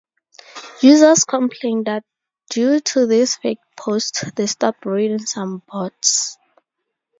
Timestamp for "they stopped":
4.35-4.83